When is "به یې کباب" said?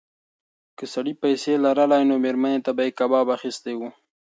2.77-3.27